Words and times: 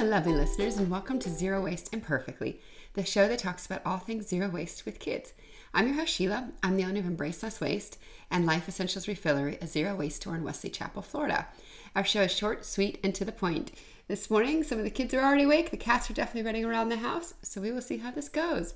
Hello, 0.00 0.12
lovely 0.12 0.32
listeners, 0.32 0.78
and 0.78 0.90
welcome 0.90 1.18
to 1.18 1.28
Zero 1.28 1.62
Waste 1.62 1.92
Imperfectly, 1.92 2.58
the 2.94 3.04
show 3.04 3.28
that 3.28 3.40
talks 3.40 3.66
about 3.66 3.82
all 3.84 3.98
things 3.98 4.28
zero 4.28 4.48
waste 4.48 4.86
with 4.86 4.98
kids. 4.98 5.34
I'm 5.74 5.88
your 5.88 5.96
host, 5.96 6.14
Sheila. 6.14 6.52
I'm 6.62 6.78
the 6.78 6.84
owner 6.84 7.00
of 7.00 7.04
Embrace 7.04 7.42
Less 7.42 7.60
Waste 7.60 7.98
and 8.30 8.46
Life 8.46 8.66
Essentials 8.66 9.04
Refillery, 9.04 9.62
a 9.62 9.66
zero 9.66 9.94
waste 9.94 10.22
store 10.22 10.36
in 10.36 10.42
Wesley 10.42 10.70
Chapel, 10.70 11.02
Florida. 11.02 11.48
Our 11.94 12.02
show 12.02 12.22
is 12.22 12.32
short, 12.34 12.64
sweet, 12.64 12.98
and 13.04 13.14
to 13.14 13.26
the 13.26 13.30
point. 13.30 13.72
This 14.08 14.30
morning, 14.30 14.64
some 14.64 14.78
of 14.78 14.84
the 14.84 14.90
kids 14.90 15.12
are 15.12 15.20
already 15.20 15.42
awake. 15.42 15.70
The 15.70 15.76
cats 15.76 16.08
are 16.08 16.14
definitely 16.14 16.46
running 16.46 16.64
around 16.64 16.88
the 16.88 16.96
house, 16.96 17.34
so 17.42 17.60
we 17.60 17.70
will 17.70 17.82
see 17.82 17.98
how 17.98 18.10
this 18.10 18.30
goes. 18.30 18.72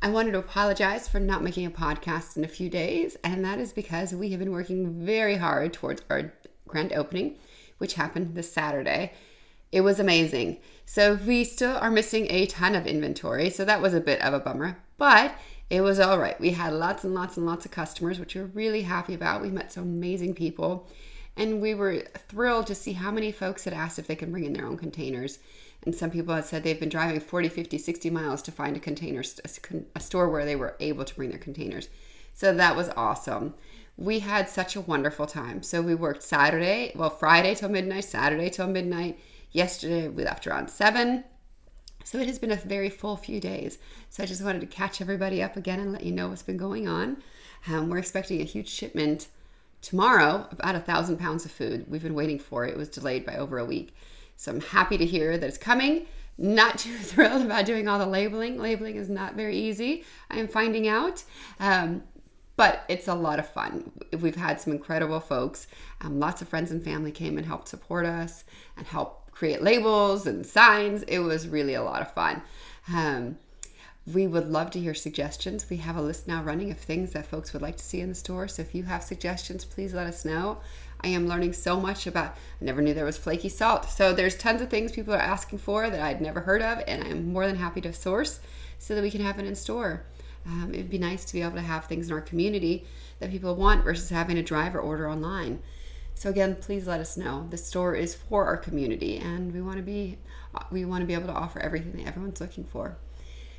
I 0.00 0.10
wanted 0.10 0.30
to 0.30 0.38
apologize 0.38 1.08
for 1.08 1.18
not 1.18 1.42
making 1.42 1.66
a 1.66 1.72
podcast 1.72 2.36
in 2.36 2.44
a 2.44 2.48
few 2.48 2.70
days, 2.70 3.16
and 3.24 3.44
that 3.44 3.58
is 3.58 3.72
because 3.72 4.14
we 4.14 4.30
have 4.30 4.38
been 4.38 4.52
working 4.52 5.04
very 5.04 5.38
hard 5.38 5.72
towards 5.72 6.02
our 6.08 6.32
grand 6.68 6.92
opening, 6.92 7.36
which 7.78 7.94
happened 7.94 8.36
this 8.36 8.52
Saturday. 8.52 9.10
It 9.72 9.80
was 9.82 10.00
amazing. 10.00 10.58
So 10.84 11.18
we 11.26 11.44
still 11.44 11.76
are 11.76 11.90
missing 11.90 12.26
a 12.30 12.46
ton 12.46 12.74
of 12.74 12.86
inventory, 12.86 13.50
so 13.50 13.64
that 13.64 13.82
was 13.82 13.94
a 13.94 14.00
bit 14.00 14.20
of 14.22 14.32
a 14.32 14.40
bummer, 14.40 14.78
but 14.98 15.34
it 15.68 15.80
was 15.80 15.98
all 15.98 16.18
right. 16.18 16.40
We 16.40 16.50
had 16.50 16.72
lots 16.72 17.02
and 17.02 17.14
lots 17.14 17.36
and 17.36 17.44
lots 17.44 17.64
of 17.64 17.72
customers, 17.72 18.20
which 18.20 18.36
we're 18.36 18.44
really 18.44 18.82
happy 18.82 19.14
about. 19.14 19.42
We 19.42 19.50
met 19.50 19.72
some 19.72 19.82
amazing 19.82 20.34
people, 20.34 20.88
and 21.36 21.60
we 21.60 21.74
were 21.74 22.04
thrilled 22.28 22.68
to 22.68 22.74
see 22.74 22.92
how 22.92 23.10
many 23.10 23.32
folks 23.32 23.64
had 23.64 23.74
asked 23.74 23.98
if 23.98 24.06
they 24.06 24.14
could 24.14 24.30
bring 24.30 24.44
in 24.44 24.52
their 24.52 24.66
own 24.66 24.76
containers. 24.76 25.40
And 25.84 25.94
some 25.94 26.10
people 26.10 26.34
had 26.34 26.44
said 26.44 26.62
they've 26.62 26.78
been 26.78 26.88
driving 26.88 27.20
40, 27.20 27.48
50, 27.48 27.78
60 27.78 28.10
miles 28.10 28.42
to 28.42 28.52
find 28.52 28.76
a 28.76 28.80
container, 28.80 29.22
a 29.94 30.00
store 30.00 30.28
where 30.28 30.44
they 30.44 30.56
were 30.56 30.76
able 30.80 31.04
to 31.04 31.14
bring 31.14 31.30
their 31.30 31.38
containers. 31.38 31.88
So 32.32 32.54
that 32.54 32.76
was 32.76 32.90
awesome. 32.96 33.54
We 33.96 34.20
had 34.20 34.48
such 34.48 34.76
a 34.76 34.80
wonderful 34.80 35.26
time. 35.26 35.62
So 35.62 35.82
we 35.82 35.94
worked 35.94 36.22
Saturday, 36.22 36.92
well, 36.94 37.10
Friday 37.10 37.54
till 37.54 37.68
midnight, 37.70 38.04
Saturday 38.04 38.50
till 38.50 38.66
midnight. 38.68 39.18
Yesterday 39.56 40.06
we 40.08 40.22
left 40.22 40.46
around 40.46 40.68
7. 40.68 41.24
So 42.04 42.18
it 42.18 42.26
has 42.26 42.38
been 42.38 42.52
a 42.52 42.56
very 42.56 42.90
full 42.90 43.16
few 43.16 43.40
days. 43.40 43.78
So 44.10 44.22
I 44.22 44.26
just 44.26 44.44
wanted 44.44 44.60
to 44.60 44.66
catch 44.66 45.00
everybody 45.00 45.42
up 45.42 45.56
again 45.56 45.80
and 45.80 45.92
let 45.92 46.04
you 46.04 46.12
know 46.12 46.28
what's 46.28 46.42
been 46.42 46.58
going 46.58 46.86
on. 46.86 47.22
Um, 47.66 47.88
we're 47.88 47.96
expecting 47.96 48.42
a 48.42 48.44
huge 48.44 48.68
shipment 48.68 49.28
tomorrow, 49.80 50.46
about 50.50 50.74
a 50.74 50.80
thousand 50.80 51.16
pounds 51.16 51.46
of 51.46 51.52
food. 51.52 51.86
We've 51.88 52.02
been 52.02 52.14
waiting 52.14 52.38
for 52.38 52.66
it. 52.66 52.72
It 52.72 52.76
was 52.76 52.90
delayed 52.90 53.24
by 53.24 53.36
over 53.36 53.56
a 53.56 53.64
week. 53.64 53.96
So 54.36 54.52
I'm 54.52 54.60
happy 54.60 54.98
to 54.98 55.06
hear 55.06 55.38
that 55.38 55.46
it's 55.46 55.56
coming. 55.56 56.06
Not 56.36 56.78
too 56.80 56.98
thrilled 56.98 57.46
about 57.46 57.64
doing 57.64 57.88
all 57.88 57.98
the 57.98 58.04
labeling. 58.04 58.58
Labeling 58.58 58.96
is 58.96 59.08
not 59.08 59.36
very 59.36 59.56
easy. 59.56 60.04
I 60.30 60.36
am 60.36 60.48
finding 60.48 60.86
out. 60.86 61.24
Um, 61.58 62.02
but 62.56 62.84
it's 62.88 63.08
a 63.08 63.14
lot 63.14 63.38
of 63.38 63.48
fun. 63.48 63.90
We've 64.20 64.36
had 64.36 64.60
some 64.60 64.74
incredible 64.74 65.20
folks. 65.20 65.66
Um, 66.02 66.18
lots 66.18 66.42
of 66.42 66.48
friends 66.48 66.70
and 66.70 66.84
family 66.84 67.10
came 67.10 67.38
and 67.38 67.46
helped 67.46 67.68
support 67.68 68.04
us 68.04 68.44
and 68.76 68.86
help 68.86 69.25
create 69.36 69.62
labels 69.62 70.26
and 70.26 70.46
signs. 70.46 71.02
It 71.02 71.18
was 71.18 71.46
really 71.46 71.74
a 71.74 71.82
lot 71.82 72.00
of 72.00 72.10
fun. 72.12 72.42
Um, 72.92 73.36
we 74.06 74.26
would 74.26 74.48
love 74.48 74.70
to 74.70 74.80
hear 74.80 74.94
suggestions. 74.94 75.68
We 75.68 75.76
have 75.78 75.96
a 75.96 76.00
list 76.00 76.26
now 76.26 76.42
running 76.42 76.70
of 76.70 76.78
things 76.78 77.12
that 77.12 77.26
folks 77.26 77.52
would 77.52 77.60
like 77.60 77.76
to 77.76 77.84
see 77.84 78.00
in 78.00 78.08
the 78.08 78.14
store. 78.14 78.48
So 78.48 78.62
if 78.62 78.74
you 78.74 78.84
have 78.84 79.02
suggestions, 79.02 79.64
please 79.64 79.92
let 79.92 80.06
us 80.06 80.24
know. 80.24 80.58
I 81.02 81.08
am 81.08 81.28
learning 81.28 81.52
so 81.52 81.78
much 81.78 82.06
about. 82.06 82.36
I 82.60 82.64
never 82.64 82.80
knew 82.80 82.94
there 82.94 83.04
was 83.04 83.18
flaky 83.18 83.50
salt. 83.50 83.90
So 83.90 84.14
there's 84.14 84.38
tons 84.38 84.62
of 84.62 84.70
things 84.70 84.92
people 84.92 85.12
are 85.12 85.18
asking 85.18 85.58
for 85.58 85.90
that 85.90 86.00
I'd 86.00 86.22
never 86.22 86.40
heard 86.40 86.62
of, 86.62 86.82
and 86.86 87.04
I'm 87.04 87.32
more 87.32 87.46
than 87.46 87.56
happy 87.56 87.82
to 87.82 87.92
source 87.92 88.40
so 88.78 88.94
that 88.94 89.02
we 89.02 89.10
can 89.10 89.20
have 89.20 89.38
it 89.38 89.44
in 89.44 89.54
store. 89.54 90.04
Um, 90.46 90.70
it'd 90.72 90.88
be 90.88 90.98
nice 90.98 91.24
to 91.26 91.32
be 91.34 91.42
able 91.42 91.56
to 91.56 91.60
have 91.60 91.84
things 91.84 92.06
in 92.06 92.14
our 92.14 92.20
community 92.22 92.86
that 93.18 93.30
people 93.30 93.54
want 93.56 93.84
versus 93.84 94.08
having 94.08 94.36
to 94.36 94.42
drive 94.42 94.74
or 94.74 94.80
order 94.80 95.10
online. 95.10 95.60
So 96.16 96.30
again, 96.30 96.56
please 96.56 96.86
let 96.86 96.98
us 96.98 97.18
know. 97.18 97.46
The 97.50 97.58
store 97.58 97.94
is 97.94 98.14
for 98.14 98.46
our 98.46 98.56
community, 98.56 99.18
and 99.18 99.52
we 99.52 99.60
want 99.60 99.76
to 99.76 99.82
be 99.82 100.16
we 100.70 100.86
want 100.86 101.02
to 101.02 101.06
be 101.06 101.12
able 101.12 101.26
to 101.26 101.34
offer 101.34 101.58
everything 101.60 101.92
that 101.92 102.08
everyone's 102.08 102.40
looking 102.40 102.64
for. 102.64 102.96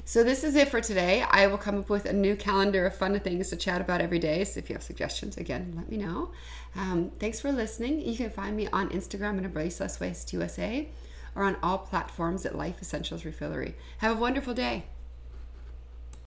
So 0.06 0.24
this 0.24 0.44
is 0.44 0.56
it 0.56 0.70
for 0.70 0.82
today. 0.82 1.24
I 1.30 1.46
will 1.46 1.60
come 1.60 1.78
up 1.78 1.90
with 1.90 2.06
a 2.06 2.14
new 2.14 2.36
calendar 2.36 2.88
of 2.88 2.96
fun 2.96 3.20
things 3.20 3.52
to 3.52 3.58
chat 3.58 3.80
about 3.80 4.02
every 4.02 4.18
day. 4.18 4.44
So 4.44 4.58
if 4.58 4.70
you 4.70 4.74
have 4.74 4.82
suggestions, 4.82 5.38
again, 5.38 5.74
let 5.78 5.88
me 5.88 5.98
know. 5.98 6.32
Um, 6.76 7.12
thanks 7.20 7.40
for 7.40 7.52
listening. 7.52 8.02
You 8.02 8.18
can 8.18 8.32
find 8.32 8.58
me 8.58 8.68
on 8.74 8.90
Instagram 8.90 9.38
at 9.38 9.46
Embrace 9.46 9.80
Less 9.80 10.00
Waste 10.00 10.34
USA 10.34 10.90
or 11.36 11.44
on 11.44 11.58
all 11.62 11.78
platforms 11.78 12.44
at 12.44 12.58
Life 12.58 12.82
Essentials 12.82 13.22
Refillery. 13.22 13.76
Have 14.00 14.18
a 14.18 14.20
wonderful 14.20 14.56
day. 14.56 14.86